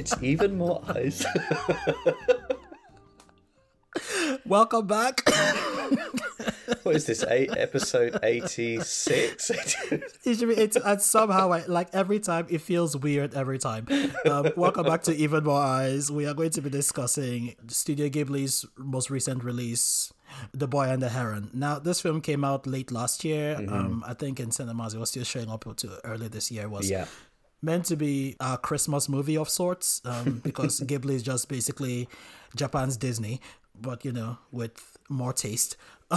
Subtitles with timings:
[0.00, 1.26] It's even more eyes.
[4.46, 5.20] Welcome back.
[6.84, 7.22] what is this?
[7.28, 9.50] Eight episode eighty six.
[9.90, 13.88] It it's, and somehow, I, like every time, it feels weird every time.
[14.24, 16.10] Um, welcome back to Even More Eyes.
[16.10, 20.14] We are going to be discussing Studio Ghibli's most recent release,
[20.54, 21.50] The Boy and the Heron.
[21.52, 23.56] Now, this film came out late last year.
[23.68, 26.62] Um, I think in cinemas, it was still showing up to early this year.
[26.62, 27.04] It Was yeah.
[27.62, 32.08] Meant to be a Christmas movie of sorts um, because Ghibli is just basically
[32.56, 33.40] Japan's Disney,
[33.80, 35.76] but you know, with more taste.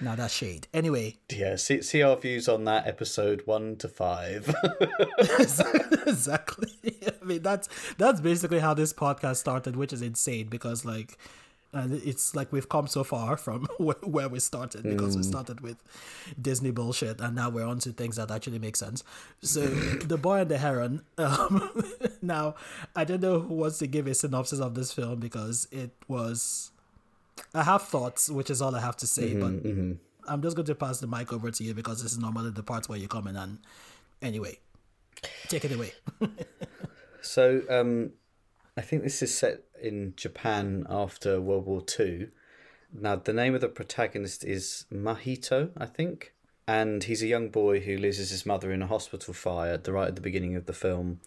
[0.00, 0.68] now that's shade.
[0.72, 1.56] Anyway, Yeah.
[1.56, 4.54] See, see our views on that episode one to five.
[6.06, 6.72] exactly.
[7.20, 11.18] I mean, that's that's basically how this podcast started, which is insane because like.
[11.78, 15.76] And it's like we've come so far from where, we started because we started with
[16.40, 19.04] Disney bullshit and now we're on to things that actually make sense.
[19.42, 21.02] So, The Boy and the Heron.
[21.18, 21.84] Um,
[22.22, 22.54] now,
[22.96, 26.70] I don't know who wants to give a synopsis of this film because it was.
[27.54, 29.52] I have thoughts, which is all I have to say, but
[30.26, 32.62] I'm just going to pass the mic over to you because this is normally the
[32.62, 33.58] part where you come in and.
[34.22, 34.58] Anyway,
[35.48, 35.92] take it away.
[37.20, 38.12] so, um,
[38.76, 42.28] I think this is set in Japan after World War Two.
[42.92, 46.32] Now, the name of the protagonist is Mahito, I think,
[46.66, 49.92] and he's a young boy who loses his mother in a hospital fire at the
[49.92, 51.20] right at the beginning of the film,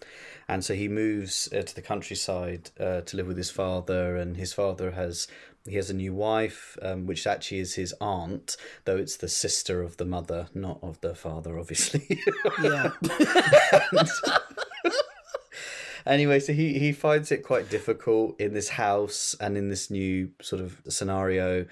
[0.48, 4.36] and so he moves uh, to the countryside uh, to live with his father, and
[4.36, 5.28] his father has
[5.64, 9.82] he has a new wife, um, which actually is his aunt, though it's the sister
[9.82, 12.20] of the mother, not of the father, obviously.
[12.62, 12.90] yeah.
[16.06, 20.30] Anyway, so he, he finds it quite difficult in this house and in this new
[20.40, 21.66] sort of scenario,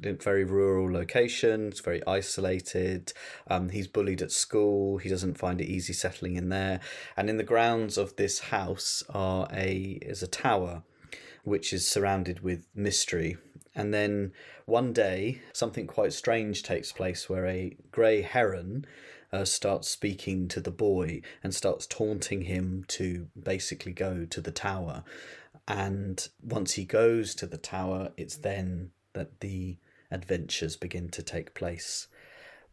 [0.00, 1.68] very rural location.
[1.68, 3.12] It's very isolated.
[3.48, 4.98] Um, he's bullied at school.
[4.98, 6.80] He doesn't find it easy settling in there.
[7.16, 10.82] And in the grounds of this house are a is a tower,
[11.44, 13.38] which is surrounded with mystery.
[13.74, 14.32] And then
[14.66, 18.84] one day, something quite strange takes place where a grey heron
[19.32, 24.50] uh, starts speaking to the boy and starts taunting him to basically go to the
[24.50, 25.04] tower.
[25.68, 29.76] And once he goes to the tower, it's then that the
[30.10, 32.08] adventures begin to take place.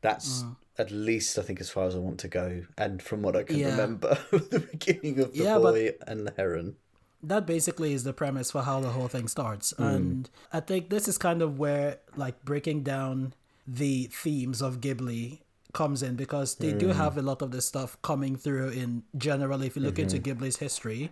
[0.02, 0.44] That's
[0.80, 2.64] at least, I think, as far as I want to go.
[2.78, 3.72] And from what I can Yeah.
[3.72, 6.76] remember the beginning of the Yeah, but- boy and the heron.
[7.24, 11.08] that basically is the premise for how the whole thing starts and i think this
[11.08, 13.34] is kind of where like breaking down
[13.68, 15.40] the themes of ghibli
[15.82, 19.62] comes in because they do have a lot of this stuff coming through in general
[19.62, 21.12] if you look into ghibli's history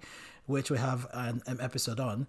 [0.53, 2.27] which we have an, an episode on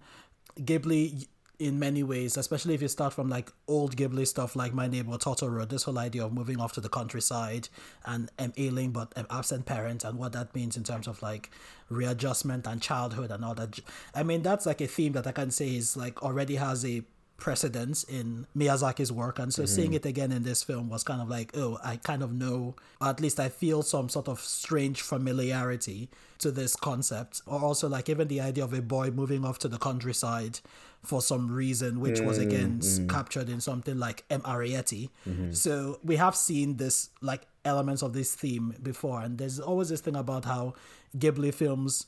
[0.69, 1.27] ghibli
[1.59, 5.17] in many ways, especially if you start from like old Ghibli stuff like My Neighbor
[5.17, 7.69] Totoro, this whole idea of moving off to the countryside
[8.05, 11.49] and um, ailing but um, absent parents and what that means in terms of like
[11.89, 13.79] readjustment and childhood and all that.
[14.13, 17.01] I mean, that's like a theme that I can say is like already has a
[17.37, 19.39] precedence in Miyazaki's work.
[19.39, 19.75] And so mm-hmm.
[19.75, 22.75] seeing it again in this film was kind of like oh I kind of know
[22.99, 26.09] or at least I feel some sort of strange familiarity
[26.39, 27.41] to this concept.
[27.45, 30.59] Or also like even the idea of a boy moving off to the countryside
[31.03, 32.49] for some reason which was mm-hmm.
[32.49, 33.07] again s- mm-hmm.
[33.07, 34.41] captured in something like M.
[34.41, 35.09] Arrietty.
[35.55, 39.21] So we have seen this like elements of this theme before.
[39.21, 40.73] And there's always this thing about how
[41.17, 42.07] Ghibli films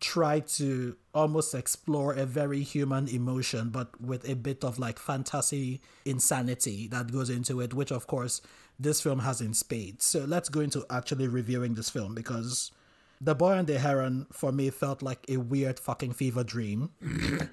[0.00, 5.80] try to almost explore a very human emotion, but with a bit of like fantasy
[6.04, 8.42] insanity that goes into it, which of course
[8.78, 10.04] this film has in spades.
[10.04, 12.72] So let's go into actually reviewing this film because
[13.20, 16.90] The Boy and the Heron for me felt like a weird fucking fever dream.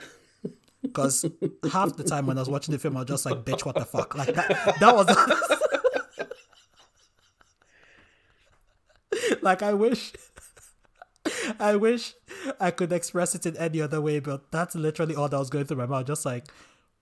[0.84, 1.26] Because
[1.72, 3.76] half the time when I was watching the film, I was just like, bitch, what
[3.76, 4.16] the fuck?
[4.16, 5.08] Like that, that was
[9.42, 10.12] like I wish
[11.60, 12.14] I wish
[12.60, 15.66] I could express it in any other way, but that's literally all that was going
[15.66, 16.08] through my mind.
[16.08, 16.46] Just like,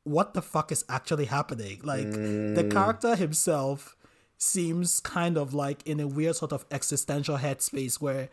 [0.03, 1.79] what the fuck is actually happening?
[1.83, 3.95] Like, the character himself
[4.37, 8.29] seems kind of like in a weird sort of existential headspace where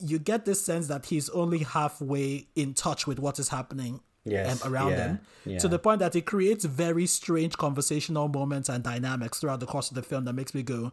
[0.00, 4.64] you get this sense that he's only halfway in touch with what is happening Yes,
[4.64, 5.58] um, around yeah, him yeah.
[5.58, 9.90] to the point that it creates very strange conversational moments and dynamics throughout the course
[9.90, 10.92] of the film that makes me go,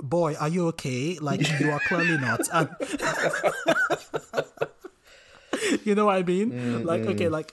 [0.00, 1.18] boy, are you okay?
[1.20, 2.40] Like, you are clearly not.
[2.52, 2.68] And
[5.84, 6.52] you know what I mean?
[6.52, 7.30] Mm, like, okay, mm.
[7.30, 7.52] like,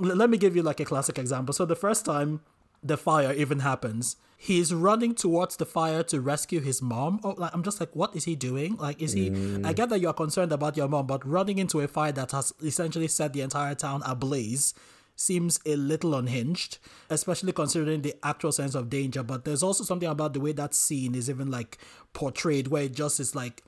[0.00, 1.52] l- let me give you like a classic example.
[1.52, 2.40] So the first time
[2.82, 7.20] the fire even happens, he's running towards the fire to rescue his mom.
[7.24, 8.76] Oh, like, I'm just like, what is he doing?
[8.76, 9.28] Like, is he?
[9.28, 9.74] I mm.
[9.74, 13.08] get that you're concerned about your mom, but running into a fire that has essentially
[13.08, 14.74] set the entire town ablaze
[15.16, 16.78] seems a little unhinged,
[17.10, 19.22] especially considering the actual sense of danger.
[19.22, 21.78] But there's also something about the way that scene is even like
[22.12, 23.62] portrayed, where it just is like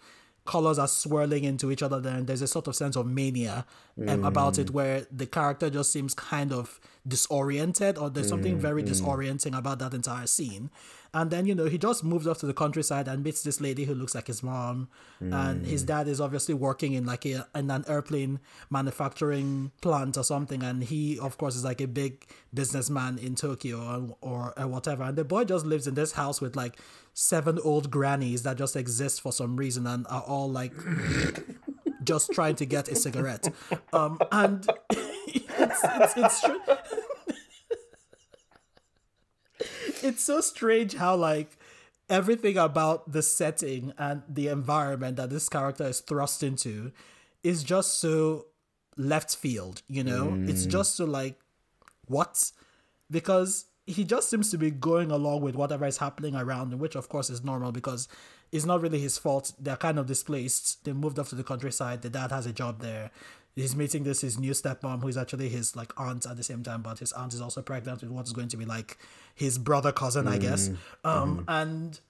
[0.49, 3.67] colors are swirling into each other then there's a sort of sense of mania
[4.09, 4.71] um, about it mm.
[4.71, 8.89] where the character just seems kind of disoriented or there's something mm, very mm.
[8.89, 10.71] disorienting about that entire scene
[11.19, 13.85] and then you know he just moves off to the countryside and meets this lady
[13.85, 14.89] who looks like his mom.
[15.21, 18.39] And his dad is obviously working in like a in an airplane
[18.71, 20.63] manufacturing plant or something.
[20.63, 22.25] And he of course is like a big
[22.55, 25.03] businessman in tokyo or, or, or whatever.
[25.03, 26.79] And the boy just lives in this house with like
[27.15, 30.73] seven old grannies that just exist for some reason and are all like
[32.05, 33.53] just trying to get a cigarette.
[33.93, 36.45] Um, and it's, it's, it's,
[40.03, 41.57] it's so strange how like
[42.09, 46.93] everything about the setting and the environment that this character is thrust into
[47.43, 48.47] is just so
[48.97, 50.29] left field, you know?
[50.29, 50.49] Mm.
[50.49, 51.39] It's just so like
[52.07, 52.51] what?
[53.11, 56.95] Because he just seems to be going along with whatever is happening around him, which
[56.95, 58.09] of course is normal because
[58.53, 59.53] it's not really his fault.
[59.59, 60.85] They're kind of displaced.
[60.85, 62.03] They moved off to the countryside.
[62.03, 63.11] The dad has a job there.
[63.59, 66.63] He's meeting this his new stepmom, who is actually his like aunt at the same
[66.63, 68.99] time, but his aunt is also pregnant with what is going to be like
[69.35, 70.31] his brother cousin, mm.
[70.31, 70.69] I guess.
[70.69, 71.07] Mm-hmm.
[71.09, 71.45] Um, mm.
[71.49, 72.01] and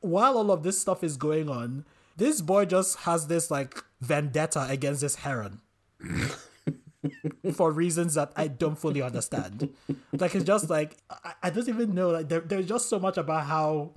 [0.00, 1.84] while all of this stuff is going on,
[2.16, 5.60] this boy just has this like vendetta against this heron.
[7.52, 9.68] for reasons that I don't fully understand.
[10.12, 12.10] Like it's just like I, I don't even know.
[12.10, 13.92] Like there, there's just so much about how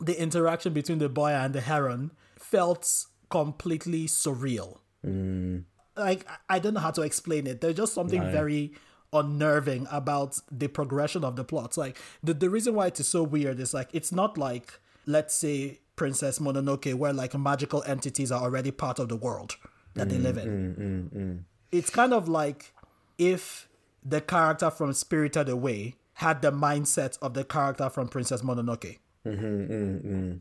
[0.00, 4.78] the interaction between the boy and the heron felt completely surreal.
[5.06, 5.64] Mm.
[5.98, 7.60] Like I don't know how to explain it.
[7.60, 8.30] There's just something no.
[8.30, 8.72] very
[9.12, 11.76] unnerving about the progression of the plot.
[11.76, 15.34] Like the the reason why it is so weird is like it's not like let's
[15.34, 19.56] say Princess Mononoke where like magical entities are already part of the world
[19.94, 20.46] that mm, they live in.
[20.46, 21.38] Mm, mm, mm
[21.70, 22.72] it's kind of like
[23.18, 23.68] if
[24.04, 28.98] the character from Spirited Away had the mindset of the character from Princess Mononoke.
[29.26, 30.32] Mm-hmm, mm-hmm.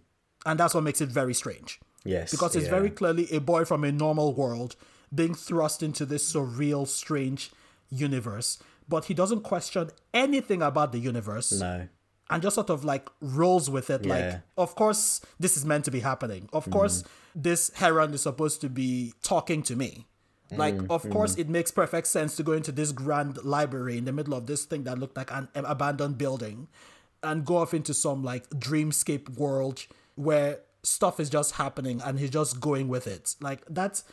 [0.46, 1.80] And that's what makes it very strange.
[2.04, 2.32] Yes.
[2.32, 2.72] Because it's yeah.
[2.72, 4.76] very clearly a boy from a normal world
[5.14, 7.52] being thrust into this surreal, strange
[7.90, 8.60] universe.
[8.90, 11.52] But he doesn't question anything about the universe.
[11.52, 11.88] No.
[12.30, 14.06] And just sort of like rolls with it.
[14.06, 14.14] Yeah.
[14.14, 16.50] Like, of course, this is meant to be happening.
[16.52, 16.72] Of mm.
[16.72, 20.08] course, this heron is supposed to be talking to me.
[20.52, 21.12] Like, mm, of mm.
[21.12, 24.48] course, it makes perfect sense to go into this grand library in the middle of
[24.48, 26.68] this thing that looked like an abandoned building
[27.22, 32.30] and go off into some like dreamscape world where stuff is just happening and he's
[32.30, 33.36] just going with it.
[33.42, 34.04] Like, that's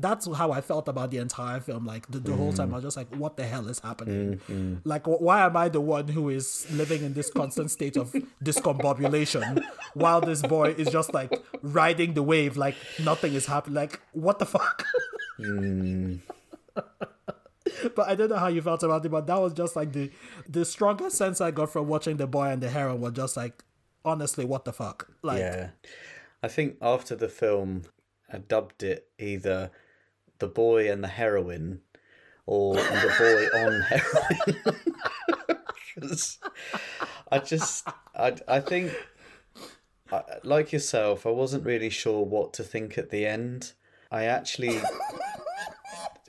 [0.00, 1.84] that's how I felt about the entire film.
[1.84, 2.36] Like the, the mm.
[2.36, 4.40] whole time, I was just like, "What the hell is happening?
[4.48, 4.80] Mm, mm.
[4.84, 9.62] Like, why am I the one who is living in this constant state of discombobulation,
[9.94, 13.74] while this boy is just like riding the wave, like nothing is happening?
[13.74, 14.84] Like, what the fuck?"
[15.40, 16.20] Mm.
[17.94, 20.10] but I don't know how you felt about it, but that was just like the
[20.48, 23.64] the strongest sense I got from watching the boy and the heron was just like,
[24.04, 25.10] honestly, what the fuck?
[25.22, 25.70] Like, yeah,
[26.40, 27.82] I think after the film,
[28.32, 29.72] I dubbed it either
[30.38, 31.80] the boy and the heroine,
[32.46, 34.78] or the boy on heroin.
[35.94, 36.38] Because
[37.32, 38.92] I just, I, I think,
[40.44, 43.72] like yourself, I wasn't really sure what to think at the end.
[44.08, 44.80] I actually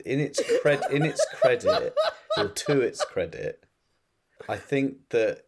[0.04, 1.94] in its cred in its credit
[2.36, 3.64] or to its credit,
[4.48, 5.42] I think that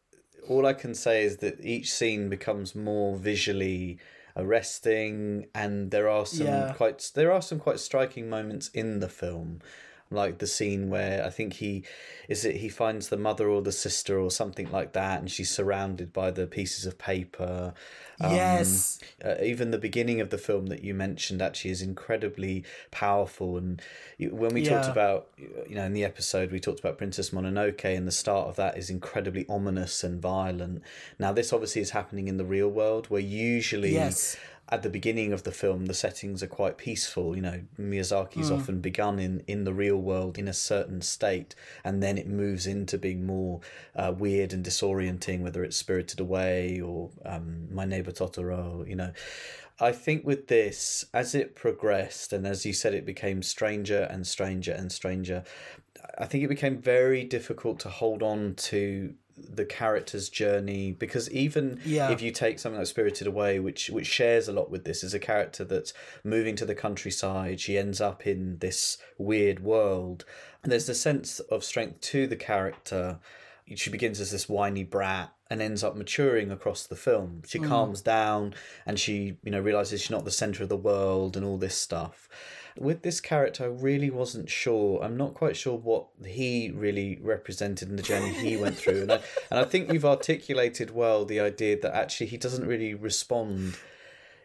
[0.49, 3.99] all I can say is that each scene becomes more visually
[4.37, 6.73] arresting and there are some yeah.
[6.77, 9.61] quite there are some quite striking moments in the film
[10.12, 11.85] like the scene where I think he
[12.28, 15.50] is it he finds the mother or the sister or something like that, and she's
[15.50, 17.75] surrounded by the pieces of paper.
[18.21, 19.00] Um, yes.
[19.25, 23.83] Uh, even the beginning of the film that you mentioned actually is incredibly powerful, and
[24.19, 24.71] when we yeah.
[24.71, 28.49] talked about you know in the episode we talked about Princess Mononoke, and the start
[28.49, 30.83] of that is incredibly ominous and violent.
[31.19, 33.92] Now this obviously is happening in the real world, where usually.
[33.95, 34.37] Yes
[34.69, 37.37] at the beginning of the film, the settings are quite peaceful.
[37.37, 38.59] You know, Miyazaki's mm.
[38.59, 41.54] often begun in, in the real world in a certain state,
[41.85, 43.61] and then it moves into being more
[43.95, 48.88] uh, weird and disorienting, whether it's Spirited Away or um, My Neighbor Totoro.
[48.88, 49.12] You know,
[49.81, 54.26] I think with this, as it progressed, and as you said, it became stranger and
[54.26, 55.45] stranger and stranger.
[56.19, 61.81] I think it became very difficult to hold on to the character's journey because even
[61.85, 62.11] yeah.
[62.11, 65.15] if you take something like Spirited Away, which which shares a lot with this, is
[65.15, 65.93] a character that's
[66.25, 67.61] moving to the countryside.
[67.61, 70.25] She ends up in this weird world.
[70.62, 73.19] And there's a sense of strength to the character.
[73.75, 77.42] She begins as this whiny brat and ends up maturing across the film.
[77.47, 77.68] She hmm.
[77.68, 78.54] calms down
[78.87, 81.76] and she, you know, realizes she's not the center of the world and all this
[81.76, 82.26] stuff.
[82.78, 85.04] With this character, I really wasn't sure.
[85.04, 89.02] I'm not quite sure what he really represented in the journey he went through.
[89.02, 92.94] And I, and I think you've articulated well the idea that actually he doesn't really
[92.94, 93.76] respond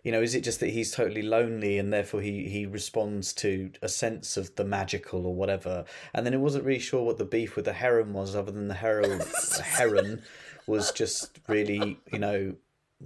[0.07, 3.71] you know, is it just that he's totally lonely and therefore he, he responds to
[3.81, 5.83] a sense of the magical or whatever?
[6.13, 8.69] And then it wasn't really sure what the beef with the heron was, other than
[8.69, 9.21] the heron,
[9.61, 10.21] heron
[10.67, 12.55] was just really, you know,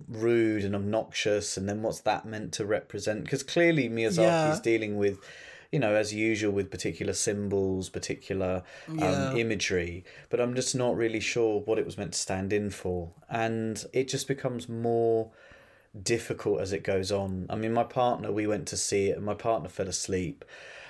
[0.07, 1.55] rude and obnoxious.
[1.57, 3.23] And then what's that meant to represent?
[3.23, 4.59] Because clearly Miyazaki's Yeah.
[4.63, 5.19] dealing with,
[5.71, 8.63] you know, as usual, with particular symbols, particular
[8.93, 9.29] Yeah.
[9.31, 10.03] um, imagery.
[10.29, 13.11] But I'm just not really sure what it was meant to stand in for.
[13.29, 15.31] And it just becomes more
[16.01, 17.45] difficult as it goes on.
[17.49, 20.45] I mean, my partner, we went to see it, and my partner fell asleep,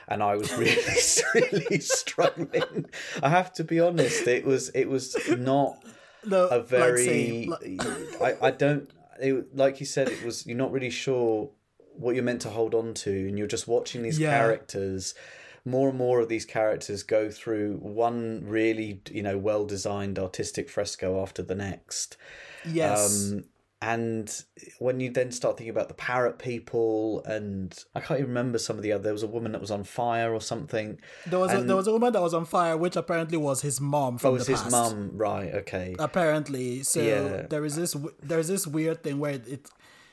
[0.07, 0.77] and I was really,
[1.51, 2.85] really struggling.
[3.23, 5.83] I have to be honest; it was it was not
[6.25, 7.45] No, a like very.
[7.47, 10.09] like- I I don't it, like you said.
[10.09, 11.49] It was you're not really sure
[11.95, 14.31] what you're meant to hold on to, and you're just watching these Yeah.
[14.37, 15.13] characters.
[15.63, 20.69] More and more of these characters go through one really, you know, well designed artistic
[20.69, 22.17] fresco after the next.
[22.65, 23.31] yes.
[23.31, 23.43] Um,
[23.81, 24.43] and
[24.77, 28.77] when you then start thinking about the parrot people, and I can't even remember some
[28.77, 29.03] of the other.
[29.05, 30.99] There was a woman that was on fire or something.
[31.25, 33.81] there was a, there was a woman that was on fire, which apparently was his
[33.81, 35.53] mom from Oh, was his mum, right?
[35.55, 35.95] Okay.
[35.99, 37.47] apparently so Yeah.
[37.49, 39.67] there is this there's this weird thing where it,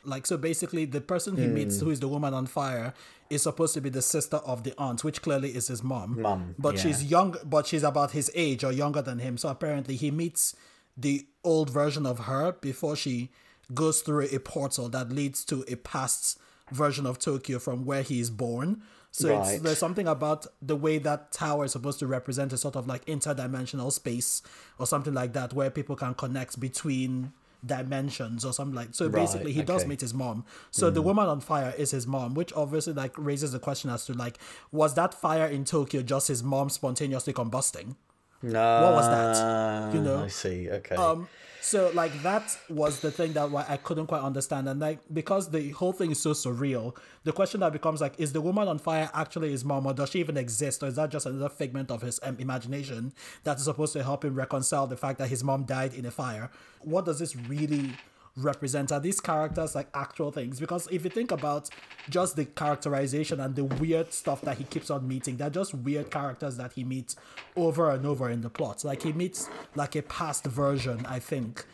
[0.05, 1.55] like so basically the person he Hmm.
[1.55, 2.95] meets who is the woman on fire
[3.29, 6.55] is supposed to be the sister of the aunt which clearly is his mom Mum,
[6.59, 6.81] but yeah.
[6.83, 10.55] she's young but she's about his age or younger than him so apparently he meets
[10.97, 13.31] the old version of her before she
[13.75, 16.39] goes through a portal that leads to a past
[16.73, 18.83] version of Tokyo from where he is born.
[19.11, 19.55] So Right.
[19.55, 22.87] it's, there's something about the way that tower is supposed to represent a sort of
[22.87, 24.43] like interdimensional space
[24.79, 27.33] or something like that where people can connect between
[27.67, 31.41] dimensions or something like so basically he does meet his mom so the woman on
[31.41, 34.39] fire is his mom which obviously like raises the question as to like
[34.71, 37.97] was that fire in tokyo just his mom spontaneously combusting
[38.43, 39.93] No, what was that?
[39.93, 40.23] You know?
[40.23, 40.71] I see.
[40.71, 40.95] Okay.
[40.95, 41.29] um
[41.61, 44.69] so like that was the thing that why I couldn't quite understand.
[44.69, 48.33] And like because the whole thing is so surreal the question that becomes like is
[48.33, 50.83] the woman on fire actually his mom or does she even exist?
[50.83, 53.13] Or is that just another figment of his um, imagination
[53.45, 56.11] that is supposed to help him reconcile the fact that his mom died in a
[56.11, 56.51] fire?
[56.81, 57.93] What does this really
[58.39, 61.69] represent are these characters like actual things because if you think about
[62.09, 66.11] just the characterization and the weird stuff that he keeps on meeting they're just weird
[66.11, 67.17] characters that he meets
[67.57, 71.65] over and over in the plot like he meets like a past version i think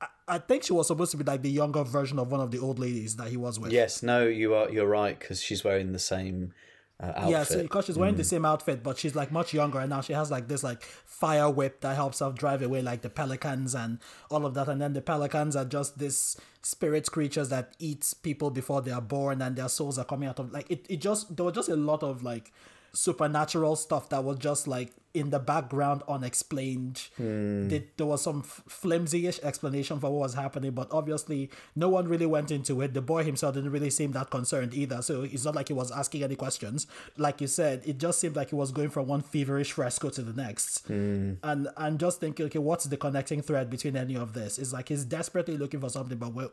[0.00, 2.50] I- I think she was supposed to be like the younger version of one of
[2.50, 3.70] the old ladies that he was with.
[3.72, 4.02] yes.
[4.02, 4.26] No.
[4.26, 4.68] You are.
[4.68, 6.52] You're right because she's wearing the same
[6.98, 7.30] uh, outfit.
[7.30, 10.00] Yeah, so because she's wearing the same outfit, but she's like much younger, and now
[10.00, 13.74] she has like this like fire whip that helps her drive away like the pelicans
[13.74, 13.98] and
[14.30, 14.68] all of that.
[14.68, 19.02] And then the pelicans are just this spirit creatures that eats people before they are
[19.02, 20.86] born, and their souls are coming out of like it.
[20.88, 22.52] It just there was just a lot of like
[22.96, 27.08] supernatural stuff that was just like in the background unexplained.
[27.16, 27.68] Hmm.
[27.68, 32.26] There- there was some flimsy-ish explanation for what was happening but obviously no one really
[32.26, 32.94] went into it.
[32.94, 35.90] The boy himself didn't really seem that concerned either so it's not like he was
[35.90, 36.86] asking any questions.
[37.18, 40.22] Like you said it just seemed like he was going from one feverish fresco to
[40.22, 40.86] the next.
[40.86, 41.34] Hmm.
[41.42, 44.58] And i'm just thinking okay what's the connecting thread between any of this?
[44.58, 46.48] It's like he's desperately looking for something but we're,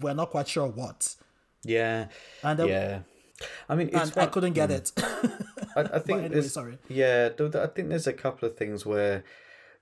[0.00, 1.14] we're not quite sure what.
[1.64, 2.06] Yeah.
[2.42, 2.98] and, then, yeah.
[3.68, 4.76] I mean, it's and i couldn't get hmm.
[4.76, 4.92] it
[5.76, 6.78] I, I think anyway, there's, sorry.
[6.88, 9.22] Yeah, I think there's a couple of things where,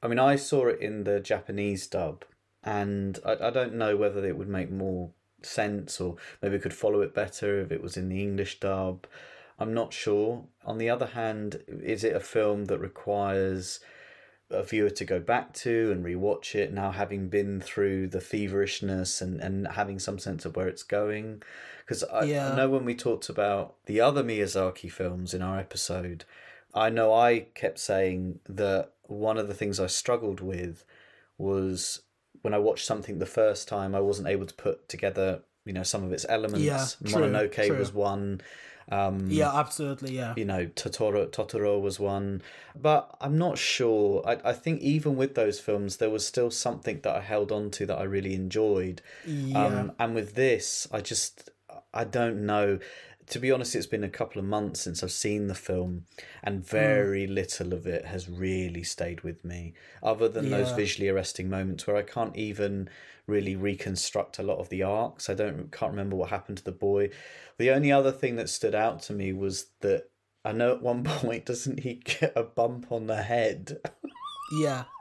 [0.02, 2.24] I mean, I saw it in the Japanese dub,
[2.62, 5.10] and I, I don't know whether it would make more
[5.42, 9.06] sense or maybe could follow it better if it was in the English dub.
[9.58, 10.46] I'm not sure.
[10.64, 13.78] On the other hand, is it a film that requires
[14.50, 19.20] a viewer to go back to and rewatch it now having been through the feverishness
[19.20, 21.42] and, and having some sense of where it's going
[21.78, 22.52] because I, Yeah.
[22.52, 26.24] I know when we talked about the other Miyazaki films in our episode
[26.74, 30.84] I know I kept saying that one of the things I struggled with
[31.38, 32.02] was
[32.42, 35.82] when I watched something the first time I wasn't able to put together you know
[35.82, 37.78] some of its elements Yeah, true, Mononoke true.
[37.78, 38.40] was one
[38.90, 40.34] um yeah absolutely yeah.
[40.36, 42.42] you know Totoro Totoro was one.
[42.76, 44.22] But I'm not sure.
[44.26, 47.70] I, I think even with those films there was still something that I held on
[47.72, 49.00] to that I really enjoyed.
[49.26, 49.64] Yeah.
[49.64, 51.50] Um, and with this I just
[51.92, 52.78] I don't know.
[53.28, 56.04] To be honest it's been a couple of months since I've seen the film
[56.42, 59.72] and very little of it has really stayed with me
[60.02, 62.90] other than those visually arresting moments where I can't even
[63.26, 65.28] really reconstruct a lot of the arcs.
[65.30, 67.10] I don't can't remember what happened to the boy.
[67.58, 70.10] The only other thing that stood out to me was that
[70.44, 73.78] I know at one point doesn't he get a bump on the head?
[74.60, 74.84] Yeah.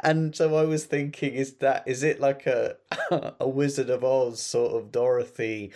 [0.00, 2.76] And so I was thinking, is that is it like a
[3.38, 5.72] a Wizard of Oz sort of Dorothy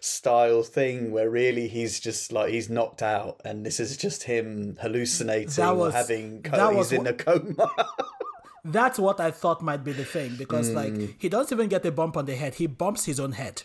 [0.00, 4.76] style thing where really he's just like he's knocked out and this is just him
[4.82, 7.70] hallucinating was- or having co- he's in a coma.
[8.64, 10.76] That's what I thought might be the thing because Hmm.
[10.76, 13.62] like he doesn't even get a bump on the head; he bumps his own head.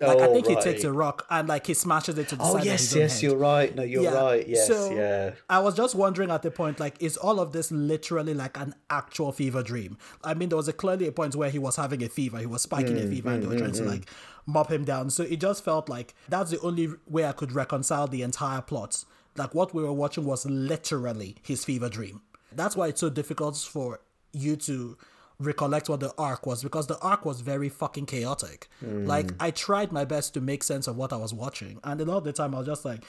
[0.00, 2.42] Like I Oh, think he takes a rock and like he smashes it to the
[2.44, 3.22] oh side of yes, yes, head.
[3.22, 3.72] you're right.
[3.74, 4.44] No, you're right.
[4.48, 5.30] Yes, so yeah.
[5.48, 8.74] I was just wondering at the point, like, is all of this literally like an
[8.90, 9.96] actual fever dream?
[10.24, 12.46] I mean, there was a clearly a point where he was having a fever, he
[12.46, 14.08] was spiking Mm, a fever, and they were trying to like
[14.44, 15.10] mop him down.
[15.10, 19.04] So it just felt like that's the only way I could reconcile the entire plot.
[19.36, 22.22] Like what we were watching was literally his fever dream.
[22.50, 24.00] That's why it's so difficult for
[24.32, 24.96] you to
[25.38, 28.68] recollect what the arc was because the arc was very fucking chaotic.
[28.84, 29.06] Mm.
[29.06, 32.04] Like I tried my best to make sense of what I was watching, and a
[32.04, 33.02] lot of the time I was just like,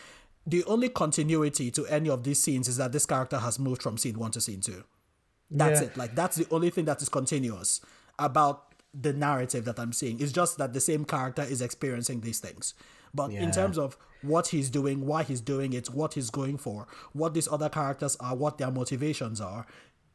[0.45, 3.97] the only continuity to any of these scenes is that this character has moved from
[3.97, 4.83] scene one to scene two.
[5.51, 5.87] That's Yeah.
[5.87, 5.97] it.
[5.97, 7.81] Like that's the only thing that is continuous
[8.17, 10.19] about the narrative that I'm seeing.
[10.19, 12.73] It's just that the same character is experiencing these things.
[13.13, 16.87] But in terms of what he's doing, why he's doing it, what he's going for,
[17.11, 19.67] what these other characters are, what their motivations are,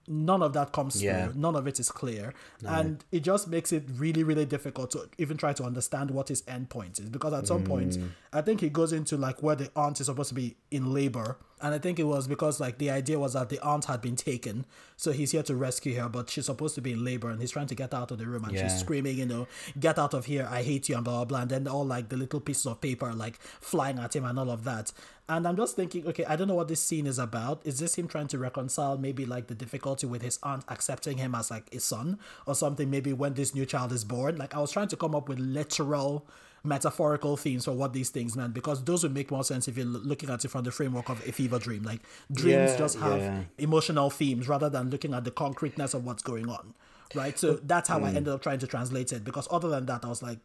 [0.08, 1.26] none of that comes Yeah.
[1.28, 1.40] through.
[1.40, 2.34] None of it is clear.
[2.66, 6.42] And it just makes it really, really difficult to even try to understand what his
[6.48, 7.08] end point is.
[7.10, 8.08] Because at some point, Mm.
[8.32, 11.36] I think he goes into like where the aunt is supposed to be in labor.
[11.60, 14.16] And I think it was because like the idea was that the aunt had been
[14.16, 14.64] taken.
[14.96, 17.50] So he's here to rescue her, but she's supposed to be in labor and he's
[17.50, 18.68] trying to get out of the room and Yeah.
[18.68, 19.46] she's screaming, you know,
[19.78, 21.40] get out of here, I hate you and blah blah blah.
[21.42, 24.50] And then all like the little pieces of paper like flying at him and all
[24.50, 24.92] of that.
[25.30, 27.60] And I'm just thinking, okay, I don't know what this scene is about.
[27.64, 31.34] Is this him trying to reconcile maybe like the difficulty with his aunt accepting him
[31.34, 32.88] as like a son or something?
[32.90, 34.36] Maybe when this new child is born.
[34.36, 36.26] Like I was trying to come up with literal
[36.64, 39.86] metaphorical themes for what these things meant because those would make more sense if you're
[39.86, 41.82] looking at it from the framework of a fever dream.
[41.82, 42.00] Like
[42.32, 43.40] dreams Yeah, just have yeah.
[43.58, 46.74] emotional themes rather than looking at the concreteness of what's going on.
[47.14, 47.38] Right.
[47.38, 48.16] So that's how I Mm.
[48.16, 50.38] ended up trying to translate it because other than that, I was like,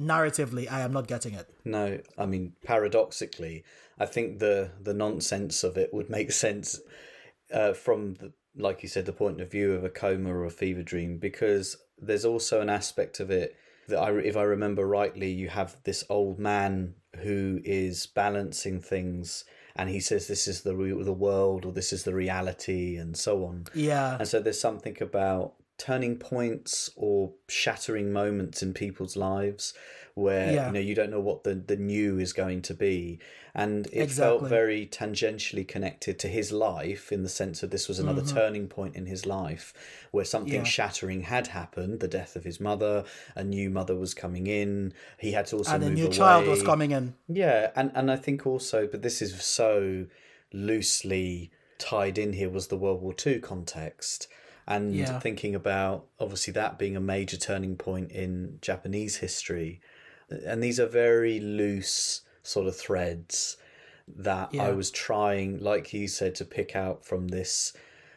[0.00, 1.48] narratively, I am not getting it.
[1.64, 3.64] No, I mean paradoxically,
[3.98, 6.80] I think the the nonsense of it would make sense
[7.52, 10.50] uh, from the, like you said, the point of view of a coma or a
[10.50, 13.56] fever dream, because there's also an aspect of it
[13.88, 19.44] that I, if I remember rightly, you have this old man who is balancing things,
[19.76, 23.16] and he says this is the re- the world or this is the reality, and
[23.16, 23.64] so on.
[23.74, 24.16] Yeah.
[24.18, 29.74] And so there's something about turning points or shattering moments in people's lives
[30.18, 30.66] where Yeah.
[30.66, 33.18] you know you don't know what the, the new is going to be.
[33.54, 34.38] And it Exactly.
[34.38, 38.68] felt very tangentially connected to his life in the sense that this was another turning
[38.68, 39.72] point in his life
[40.12, 40.64] where something Mm-hmm.
[40.64, 40.70] Yeah.
[40.78, 43.04] shattering had happened, the death of his mother,
[43.34, 46.16] a new mother was coming in, he had to also and a new away.
[46.16, 47.14] child was coming in.
[47.26, 50.06] Yeah, and and I think also, but this is so
[50.52, 54.28] loosely tied in here was the World War Two context,
[54.66, 55.18] and Yeah.
[55.18, 59.80] thinking about obviously that being a major turning point in Japanese history,
[60.30, 63.56] and these are very loose sort of threads
[64.16, 67.74] that I was trying, like you said, to pick out from this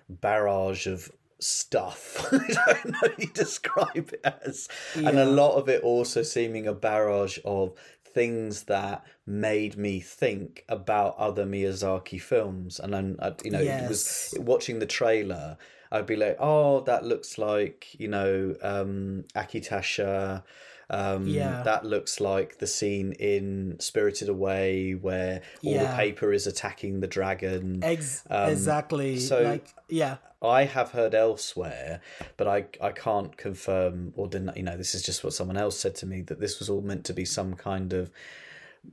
[0.10, 2.28] barrage of stuff.
[2.34, 4.69] I don't know what you describe it as.
[4.95, 7.74] And a lot of it also seeming a barrage of
[8.06, 12.80] things that made me think about other Miyazaki films.
[12.80, 15.58] And I'm, you know, it was watching the trailer.
[15.91, 20.43] I'd be like, oh, that looks like you know, um, Akitasha.
[20.91, 21.63] Um, Yeah.
[21.63, 27.08] That looks like the scene in Spirited Away where all the paper is attacking the
[27.08, 27.80] dragon.
[27.84, 29.17] Ex- Um, exactly.
[29.19, 30.17] so- like, yeah.
[30.43, 32.01] I have heard elsewhere,
[32.36, 34.54] but I I can't confirm or deny.
[34.56, 36.82] You know, this is just what someone else said to me that this was all
[36.82, 38.10] meant to be some kind of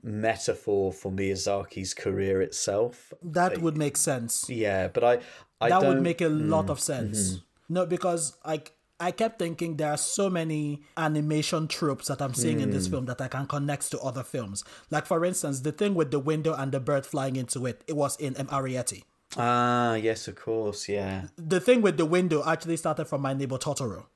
[0.02, 3.12] metaphor for Miyazaki's career itself.
[3.22, 4.48] That would make sense.
[4.48, 5.18] Yeah, but I
[5.60, 5.82] I that.
[5.82, 7.18] Mm, would make a lot of sense.
[7.32, 7.74] mm-hmm.
[7.74, 12.60] No, because like I kept thinking there are so many animation tropes that I'm seeing
[12.60, 12.72] in Mm.
[12.72, 14.64] this film that I can connect to other films.
[14.90, 17.94] Like for instance, the thing with the window and the bird flying into it, it
[17.96, 18.48] was in M.
[18.48, 19.04] Arrietty.
[19.36, 23.58] ah, yes, of course, yeah, The thing with the window actually started from my neighbor
[23.58, 24.06] Totoro.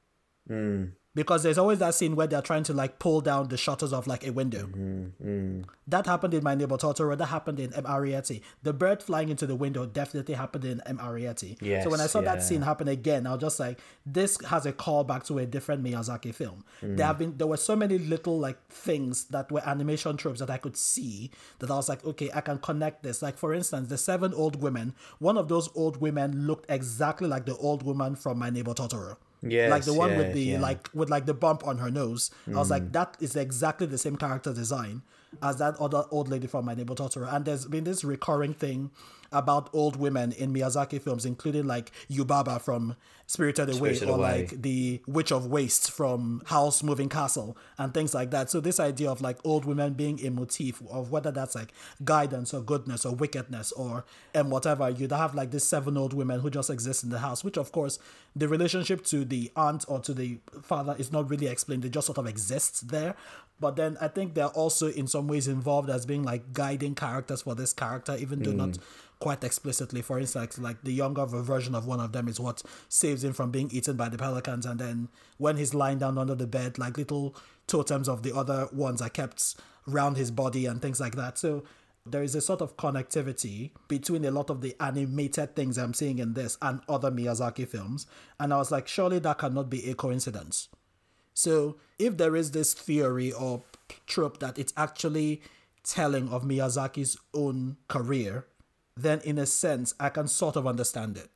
[0.51, 0.93] Mm.
[1.15, 4.07] Because there's always that scene where they're trying to like pull down the shutters of
[4.07, 4.67] like a window.
[4.67, 5.63] Mm-hmm.
[5.89, 7.19] That happened in my neighbor Totoro.
[7.19, 7.85] That happened in M.
[7.85, 8.41] Arrietty.
[8.63, 10.99] The bird flying into the window definitely happened in M.
[10.99, 11.59] Arrietty.
[11.83, 12.37] so when I saw yeah.
[12.37, 15.85] that scene happen again, I was just like, this has a callback to a different
[15.85, 16.65] Miyazaki film.
[16.81, 16.97] Mm.
[16.97, 20.51] There have been there were so many little like things that were animation tropes that
[20.51, 23.21] I could see that I was like, okay, I can connect this.
[23.21, 24.95] Like for instance, the seven old women.
[25.19, 29.17] One of those old women looked exactly like the old woman from my neighbor Totoro.
[29.43, 30.61] Like the one yeah, with the yeah.
[30.61, 32.31] like with like the bump on her nose.
[32.49, 32.93] I was like, mm.
[32.93, 35.03] that is exactly the same character design
[35.43, 37.33] as that other old lady from My Neighbor Totoro.
[37.33, 38.91] And there's been this recurring thing
[39.33, 44.41] about old women in Miyazaki films, including like Yubaba from Spirited Away Spirited or Away.
[44.41, 48.51] like the Witch of Waste from Howl's Moving Castle and things like that.
[48.51, 51.73] So this idea of like old women being a motif of whether that's like
[52.05, 56.41] guidance or goodness or wickedness or and whatever, you'd have like these seven old women
[56.41, 57.99] who just exist in the house, which of course
[58.37, 61.83] the relationship to the aunt or to the father is not really explained.
[61.83, 63.15] They just sort of exist there.
[63.61, 67.43] But then I think they're also in some ways involved as being like guiding characters
[67.43, 68.83] for this character, even though not mm.
[69.23, 70.03] Quite explicitly.
[70.03, 73.53] For instance, like the younger version of one of them is what saves him from
[73.53, 75.09] being eaten by the pelicans, and then
[75.39, 77.37] when he's lying down under the bed, like little
[77.69, 79.55] totems of the other ones are kept
[79.87, 81.39] round his body and things like that.
[81.39, 81.63] So
[82.05, 86.19] there is a sort of connectivity between a lot of the animated things I'm seeing
[86.19, 88.09] in this and other Miyazaki films.
[88.41, 90.69] And I was like, surely that cannot be a coincidence.
[91.33, 93.63] So if there is this theory or
[94.07, 95.43] trope that it's actually
[95.85, 98.47] telling of Miyazaki's own career,
[98.97, 101.31] then in a sense, I can sort of understand it.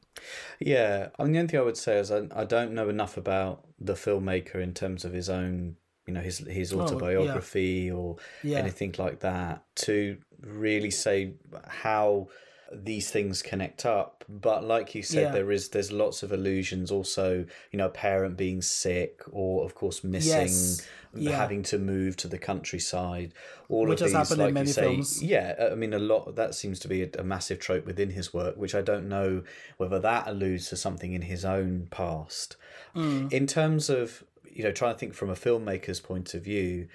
[0.61, 3.17] Yeah, I mean, the only thing I would say is I, I don't know enough
[3.17, 8.17] about the filmmaker in terms of his own, you know, his his oh, autobiography or
[8.43, 8.59] Yeah.
[8.59, 11.35] anything like that to really say
[11.67, 12.29] how
[12.73, 14.25] these things connect up.
[14.29, 15.33] But like you said, Yeah.
[15.33, 16.91] there is there's lots of illusions.
[16.91, 20.87] Also, you know, a parent being sick or of course missing, Yes.
[21.15, 21.37] Yeah.
[21.37, 23.33] having to move to the countryside.
[23.69, 25.23] All Which of has these, like many you say, films.
[25.23, 28.35] yeah, I mean, a lot that seems to be a, a massive trope within his
[28.35, 29.43] work, which I don't know
[29.77, 32.57] whether that alludes to something in his own past.
[32.95, 33.33] Mm.
[33.33, 36.89] In terms of you know, trying to think from a filmmaker's point of view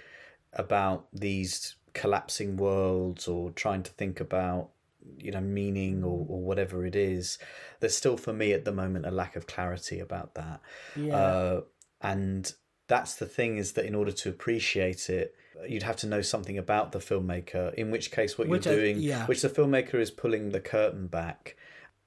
[0.53, 4.69] about these collapsing worlds, or trying to think about
[5.17, 7.37] you know meaning or, or whatever it is
[7.79, 10.61] there's still for me at the moment a lack of clarity about that.
[10.95, 11.15] Yeah.
[11.15, 11.61] uh,
[12.01, 12.53] and
[12.87, 15.35] that's the thing is that in order to appreciate it
[15.67, 18.77] you'd have to know something about the filmmaker in which case what Which you're I-
[18.77, 19.25] doing yeah.
[19.27, 21.55] which the filmmaker is pulling the curtain back.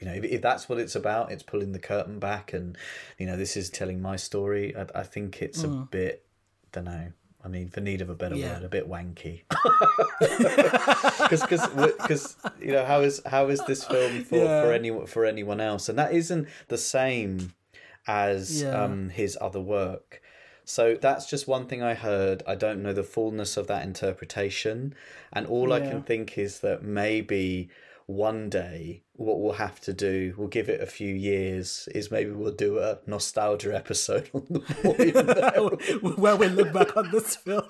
[0.01, 2.77] You know if, if that's what it's about it's pulling the curtain back and
[3.19, 4.75] you know this is telling my story.
[4.77, 6.27] I, I think it's a bit
[6.73, 7.13] don't know
[7.45, 8.37] I mean, for need of a better.
[8.37, 8.55] Yeah.
[8.55, 9.43] word, a bit wanky.
[11.25, 14.63] Because, because, you know, how is how is this film for, Yeah.
[14.63, 15.89] for anyone for anyone else?
[15.89, 17.53] And that isn't the same
[18.07, 18.85] as Yeah.
[18.85, 20.21] um, his other work.
[20.65, 22.43] So that's just one thing I heard.
[22.47, 24.95] I don't know the fullness of that interpretation,
[25.33, 27.69] and all I can think is that maybe
[28.07, 32.31] one day what we'll have to do, we'll give it a few years, is maybe
[32.33, 36.11] we'll do a nostalgia episode on the boy.
[36.17, 37.65] where we look back on this film.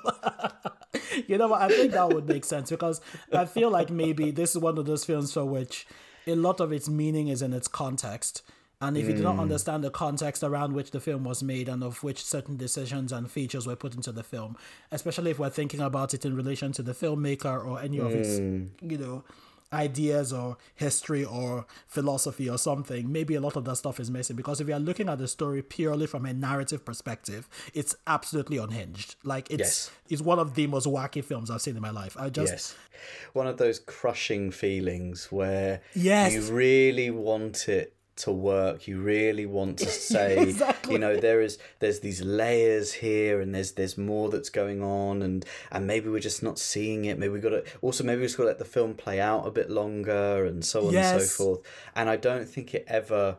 [1.27, 1.63] you know what?
[1.63, 3.01] I think that would make sense because
[3.33, 5.87] I feel like maybe this is one of those films for which
[6.27, 8.43] a lot of its meaning is in its context.
[8.81, 9.41] And if you do not hmm.
[9.41, 13.31] understand the context around which the film was made and of which certain decisions and
[13.31, 14.57] features were put into the film,
[14.91, 18.39] especially if we're thinking about it in relation to the filmmaker or any of his,
[18.39, 18.65] hmm.
[18.83, 19.25] you know,
[19.75, 24.37] ideas or history or philosophy or something, maybe a lot of that stuff is missing
[24.37, 29.17] because if you're looking at the story purely from a narrative perspective, it's absolutely unhinged.
[29.25, 29.91] Like it's Yes.
[30.09, 32.17] it's one of the most wacky films I've seen in my life.
[32.19, 32.75] I just Yes.
[33.35, 36.33] One of those crushing feelings where Yes.
[36.33, 38.87] you really want it to work.
[38.87, 40.93] You really want to say, Exactly.
[40.95, 45.23] you know, there is there's these layers here and there's there's more that's going on
[45.23, 47.19] and and maybe we're just not seeing it.
[47.19, 49.47] Maybe we got to also maybe we just got to let the film play out
[49.47, 51.61] a bit longer and so on and so forth.
[51.95, 53.39] And I don't think it ever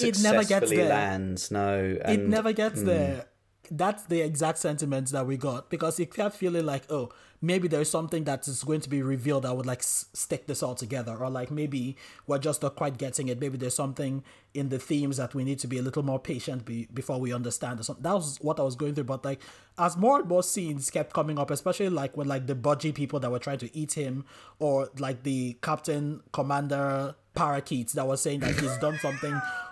[0.00, 0.88] It never gets there.
[0.88, 1.50] lands.
[1.50, 2.86] No, and it never gets hmm.
[2.86, 3.26] there.
[3.70, 7.10] That's the exact sentiments that we got because it kept feeling like, oh,
[7.42, 10.62] maybe there's something that is going to be revealed that would like s- stick this
[10.62, 13.38] all together, or like maybe we're just not quite getting it.
[13.40, 14.22] Maybe there's something
[14.54, 17.32] in the themes that we need to be a little more patient be- before we
[17.32, 17.80] understand.
[17.80, 18.02] Or something.
[18.02, 19.04] That was what I was going through.
[19.04, 19.40] But like,
[19.78, 23.20] as more and more scenes kept coming up, especially like when like the budgie people
[23.20, 24.24] that were trying to eat him,
[24.58, 29.38] or like the captain commander parakeets that was saying that he's done something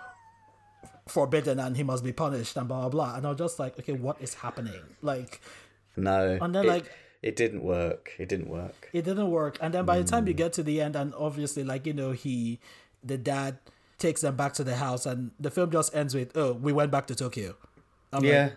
[1.07, 3.15] forbidden and he must be punished and blah blah blah.
[3.15, 4.81] And I was just like, okay, what is happening?
[5.01, 5.41] Like
[5.95, 6.37] no.
[6.41, 6.91] And then, it, like-
[7.21, 8.11] it didn't work.
[8.19, 8.89] It didn't work.
[8.93, 9.57] it didn't work.
[9.61, 12.11] And then by the time you get to the end, and obviously, like you know,
[12.11, 12.59] he,
[13.03, 13.57] the dad
[13.97, 16.91] takes them back to the house, and the film just ends with, oh, we went
[16.91, 17.55] back to Tokyo.
[18.13, 18.49] I'm like, Yeah.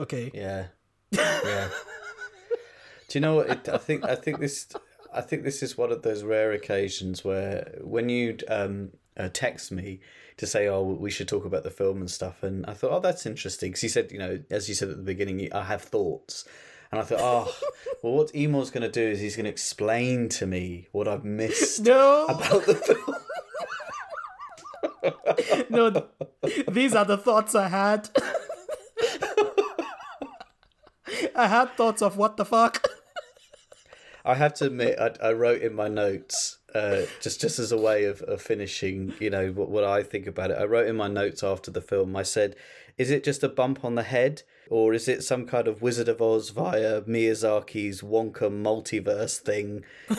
[0.00, 0.30] okay.
[0.34, 0.66] Yeah,
[1.12, 1.68] yeah.
[3.08, 3.48] Do you know what?
[3.50, 4.68] It, I think I think this
[5.14, 9.72] I think this is one of those rare occasions where when you um, uh, text
[9.72, 10.00] me
[10.40, 13.00] to say, "Oh, we should talk about the film and stuff," and I thought, "Oh,
[13.00, 15.82] that's interesting," because you said, you know, as you said at the beginning, I have
[15.82, 16.44] thoughts.
[16.92, 17.54] And I thought, oh,
[18.02, 21.24] well, what Imo's going to do is he's going to explain to me what I've
[21.24, 23.14] missed No, about the film.
[25.70, 26.06] no, th-
[26.66, 28.08] these are the thoughts I had.
[31.36, 32.89] I had thoughts of what the fuck.
[34.24, 37.78] I have to admit, I, I wrote in my notes uh, just just as a
[37.78, 40.58] way of, of finishing, you know, what, what I think about it.
[40.58, 42.14] I wrote in my notes after the film.
[42.16, 42.56] I said,
[42.96, 46.08] "Is it just a bump on the head, or is it some kind of Wizard
[46.08, 49.84] of Oz via Miyazaki's Wonka multiverse thing?"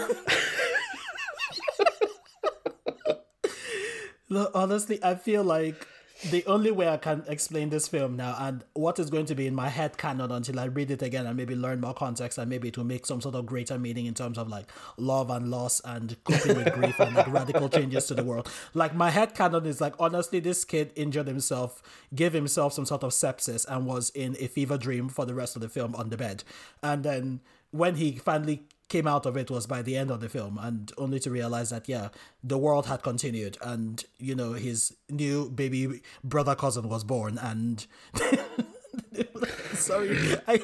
[4.30, 5.88] Look, honestly, I feel like
[6.30, 9.48] the only way I can explain this film now and what is going to be
[9.48, 12.50] in my head canon until I read it again and maybe learn more context and
[12.50, 15.50] maybe it will make some sort of greater meaning in terms of like love and
[15.50, 18.50] loss and coping with grief and like radical changes to the world.
[18.74, 21.82] Like my head canon is like honestly this kid injured himself,
[22.14, 25.56] gave himself some sort of sepsis and was in a fever dream for the rest
[25.56, 26.44] of the film on the bed.
[26.84, 27.40] And then
[27.72, 30.92] when he finally came out of it was by the end of the film and
[30.98, 32.10] only to realize that yeah
[32.44, 37.88] the world had continued and you know his new baby brother cousin was born and
[39.74, 40.62] sorry I,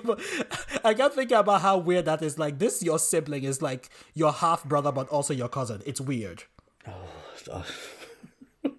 [0.84, 4.34] I can't think about how weird that is like this your sibling is like your
[4.34, 5.82] half brother but also your cousin.
[5.86, 6.44] It's weird.
[6.88, 7.66] Oh,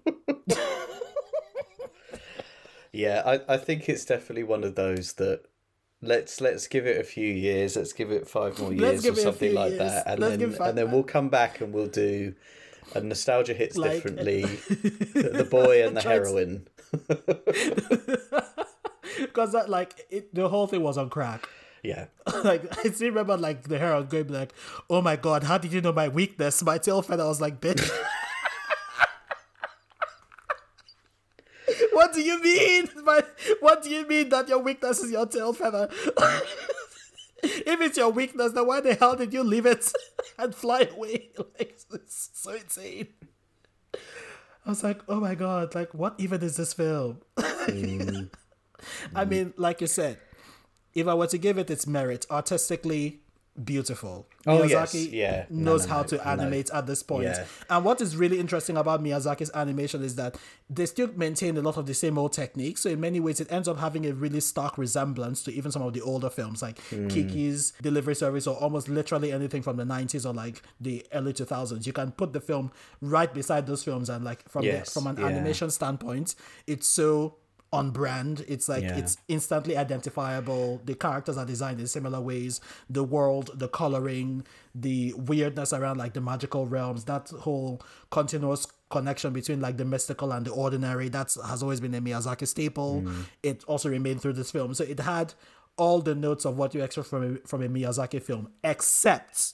[2.91, 5.45] yeah I, I think it's definitely one of those that
[6.01, 7.75] let's let's give it a few years.
[7.75, 9.79] Let's give it five more years or something like years.
[9.79, 12.33] that, and let's then and then we'll come back and we'll do
[12.95, 14.41] a nostalgia hits like, differently.
[14.69, 16.67] the boy and the heroine.
[19.17, 21.47] Because that like it, the whole thing was on crack.
[21.83, 22.05] Yeah.
[22.43, 24.53] like I still remember like the heroine going like,
[24.89, 27.89] "Oh my god, how did you know my weakness?" My tail feather was like, "Bitch."
[31.99, 32.87] What do you mean?
[33.59, 35.89] what do you mean that your weakness is your tail feather?
[37.43, 39.91] if it's your weakness, then why the hell did you leave it
[40.39, 41.31] and fly away?
[41.37, 43.07] Like it's so insane.
[43.93, 47.19] I was like, oh my god, like what even is this film?
[47.37, 48.29] mm.
[49.13, 50.19] I mean, like you said,
[50.93, 53.23] if I were to give it its merit artistically,
[53.63, 54.27] beautiful.
[54.47, 55.45] Oh Miyazaki yes, yeah.
[55.49, 57.25] knows no, no, how to animate at this point.
[57.25, 57.45] Yeah.
[57.69, 60.37] And what is really interesting about Miyazaki's animation is that
[60.69, 62.81] they still maintain a lot of the same old techniques.
[62.81, 65.81] So in many ways, it ends up having a really stark resemblance to even some
[65.81, 67.09] of the older films, like mm.
[67.09, 71.85] Kiki's Delivery Service, or almost literally anything from the '90s or like the early 2000s.
[71.85, 75.07] You can put the film right beside those films, and like from yes, the, from
[75.07, 75.27] an yeah.
[75.27, 76.35] animation standpoint,
[76.67, 77.35] it's so
[77.71, 78.43] on brand.
[78.47, 78.97] It's like yeah.
[78.97, 80.81] it's instantly identifiable.
[80.85, 82.61] The characters are designed in similar ways.
[82.89, 89.33] The world, the coloring, the weirdness around like the magical realms, that whole continuous connection
[89.33, 93.03] between like the mystical and the ordinary, that's has always been a Miyazaki staple.
[93.03, 93.25] Mm.
[93.43, 94.73] It also remained through this film.
[94.73, 95.33] So it had
[95.77, 99.53] all the notes of what you expect from a, from a Miyazaki film, except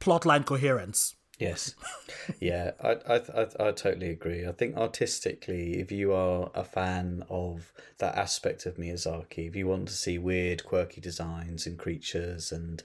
[0.00, 1.14] plotline coherence.
[1.38, 1.74] Yes,
[2.40, 4.46] yeah, I, I I I totally agree.
[4.46, 9.68] I think artistically, if you are a fan of that aspect of Miyazaki, if you
[9.68, 12.82] want to see weird, quirky designs and creatures and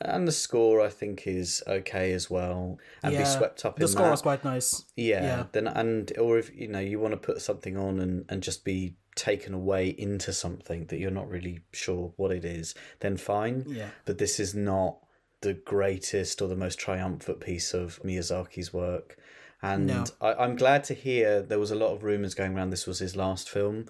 [0.00, 3.82] and the score I think is okay as well, and yeah, be swept up in
[3.82, 4.86] the score that, was quite nice.
[4.96, 8.24] Yeah, yeah, then and or if you know you want to put something on and
[8.30, 12.74] and just be taken away into something that you're not really sure what it is,
[13.00, 13.66] then fine.
[13.68, 14.96] Yeah, but this is not
[15.40, 19.16] the greatest or the most triumphant piece of Miyazaki's work.
[19.62, 20.04] And no.
[20.20, 22.98] I, am glad to hear there was a lot of rumors going around this was
[22.98, 23.86] his last film.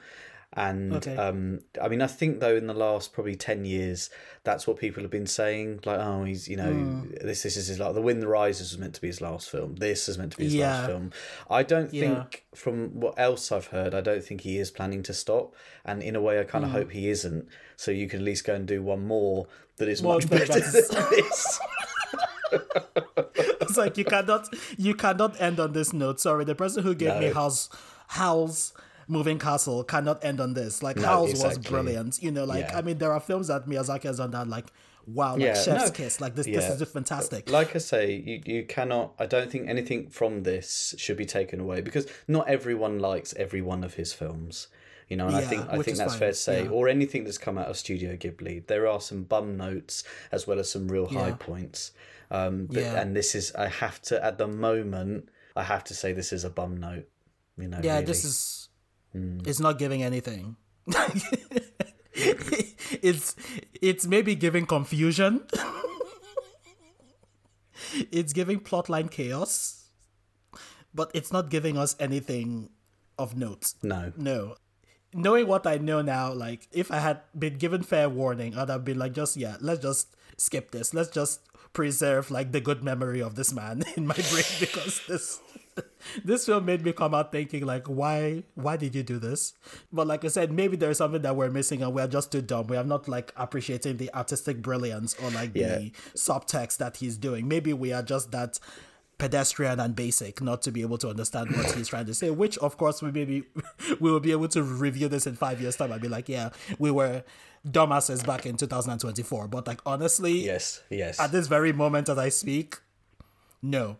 [0.55, 1.17] And okay.
[1.17, 4.11] um, I mean, I think though in the last probably ten years,
[4.43, 5.81] that's what people have been saying.
[5.85, 7.23] Like, oh, he's you know, mm.
[7.23, 9.77] this this is his like The Wind Rises was meant to be his last film.
[9.77, 10.73] This is meant to be his yeah.
[10.73, 11.13] last film.
[11.49, 12.25] I don't yeah.
[12.25, 15.55] think, from what else I've heard, I don't think he is planning to stop.
[15.85, 16.75] And in a way, I kind of mm.
[16.75, 17.49] hope he isn't.
[17.77, 20.61] So you can at least go and do one more that is much better than
[21.11, 21.61] this.
[23.61, 26.19] it's like you cannot you cannot end on this note.
[26.19, 27.21] Sorry, the person who gave no.
[27.21, 27.71] me Howl's
[28.09, 28.73] Howl's
[29.11, 30.83] Moving Castle cannot end on this.
[30.83, 31.59] Like no, Howl's exactly.
[31.59, 32.23] was brilliant.
[32.23, 32.79] You know, like yeah.
[32.79, 34.66] I mean, there are films that Miyazaki has done that like
[35.07, 36.20] wow, like yeah, Chef's no, Kiss.
[36.20, 36.61] Like this, yeah.
[36.61, 37.51] this is just fantastic.
[37.51, 39.14] Like I say, you you cannot.
[39.18, 43.62] I don't think anything from this should be taken away because not everyone likes every
[43.62, 44.68] one of his films.
[45.09, 46.20] You know, and yeah, I think I think that's fine.
[46.20, 46.68] fair to say.
[46.68, 50.61] Or anything that's come out of Studio Ghibli, there are some bum notes as well
[50.61, 51.92] as some real high points.
[52.31, 56.12] Um, but, and this is I have to at the moment I have to say
[56.12, 57.09] this is a bum note.
[57.59, 58.07] You know, yeah, really.
[58.07, 58.69] this is
[59.14, 59.46] mm.
[59.46, 60.57] it's not giving anything.
[62.12, 63.37] it's
[63.81, 65.42] it's maybe giving confusion.
[68.12, 69.88] it's giving plotline chaos,
[70.94, 72.70] but it's not giving us anything
[73.18, 73.75] of note.
[73.83, 74.12] No.
[74.16, 74.57] No
[75.14, 78.85] knowing what I know now, like if I had been given fair warning, I'd have
[78.85, 80.94] been like, just yeah, let's just skip this.
[80.94, 81.40] Let's just
[81.73, 85.40] preserve like the good memory of this man in my brain because this
[86.25, 89.55] this film made me come out thinking like why why did you do this?
[89.93, 92.66] But like i said maybe there's something that we're missing and we're just too dumb.
[92.69, 95.79] We are not like appreciating the artistic brilliance or like Yeah.
[95.79, 97.49] the subtext that he's doing.
[97.49, 98.59] Maybe we are just that
[99.19, 102.57] pedestrian and basic not to be able to understand what he's trying to say which
[102.57, 103.45] of course we maybe
[104.01, 106.49] we will be able to review this in five years time i'd be like yeah
[106.79, 107.23] we were
[107.69, 112.31] dumbasses back in 2024 but like honestly Yes, yes, at this very moment as i
[112.31, 112.79] speak
[113.61, 113.99] no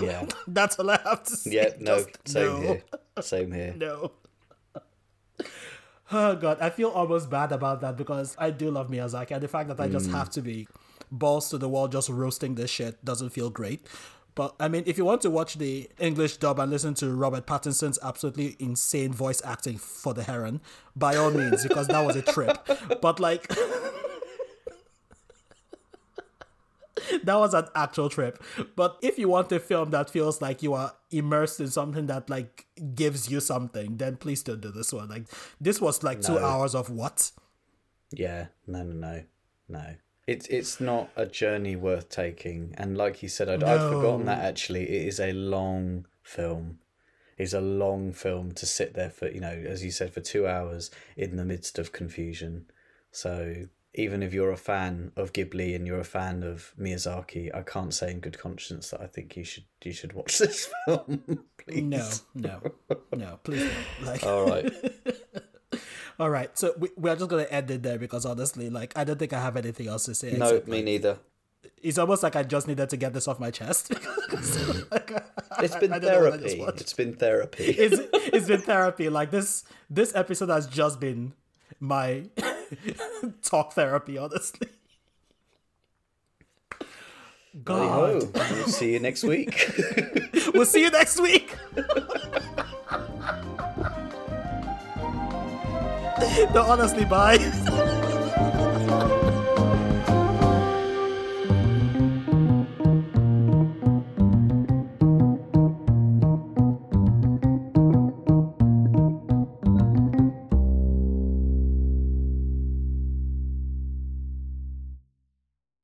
[0.00, 1.68] yeah, that's all i have to say yeah.
[1.78, 2.60] No, Just same no.
[2.60, 2.82] here,
[3.20, 3.74] same here.
[3.76, 4.12] No.
[6.12, 9.46] Oh god, I feel almost bad about that because I do love Miyazaki and the
[9.46, 10.12] fact that I just mm.
[10.12, 10.66] have to be
[11.08, 13.86] balls to the wall just roasting this shit doesn't feel great.
[14.34, 17.46] But I mean, if you want to watch the English dub and listen to Robert
[17.46, 20.60] Pattinson's absolutely insane voice acting for the Heron,
[20.96, 22.58] by all means, because that was a trip.
[23.02, 23.52] But like,
[27.24, 28.42] that was an actual trip.
[28.76, 32.30] But if you want a film that feels like you are immersed in something that
[32.30, 35.08] like gives you something, then please don't do this one.
[35.08, 35.24] Like
[35.60, 37.30] this was like two hours of what?
[38.12, 39.22] Yeah, no, no, no,
[39.68, 39.94] no.
[40.26, 42.74] It's it's not a journey worth taking.
[42.78, 46.78] And like you said, I'd, I'd forgotten that actually it is a long film.
[47.36, 50.46] It's a long film to sit there for you know, as you said, for two
[50.46, 52.66] hours in the midst of confusion.
[53.10, 57.62] So even if you're a fan of Ghibli and you're a fan of Miyazaki, I
[57.62, 61.44] can't say in good conscience that I think you should you should watch this film.
[61.58, 61.82] Please.
[61.82, 62.60] No, no,
[63.16, 64.06] no, please don't.
[64.06, 64.72] Like All right.
[66.20, 66.56] all right.
[66.56, 69.40] So we, we're just gonna end it there because honestly, like I don't think I
[69.40, 70.32] have anything else to say.
[70.32, 71.18] No, except, me like, neither.
[71.82, 73.92] it's almost like I just needed to get this off my chest.
[74.90, 75.12] Like,
[75.62, 76.80] It's been I don't know what I therapy.
[76.80, 77.64] It's been therapy.
[77.64, 79.08] it's it's been therapy.
[79.08, 81.32] Like this this episode has just been
[81.80, 82.24] my
[83.42, 84.68] talk therapy, honestly.
[87.64, 88.32] God.
[88.34, 89.70] We'll see you next week.
[90.54, 91.56] We'll see you next week.
[96.54, 97.99] no, honestly, bye.